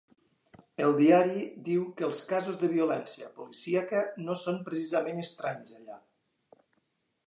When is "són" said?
4.47-4.61